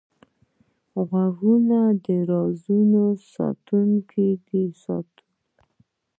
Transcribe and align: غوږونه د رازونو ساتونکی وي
غوږونه 1.07 1.79
د 2.03 2.07
رازونو 2.29 3.03
ساتونکی 3.33 4.29
وي 4.45 4.65